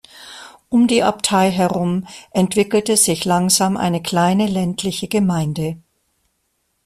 [0.69, 5.77] Um die Abtei herum entwickelte sich langsam eine kleine ländliche Gemeinde.